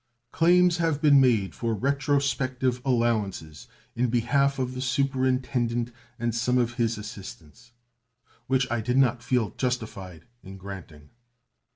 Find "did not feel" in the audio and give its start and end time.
8.81-9.51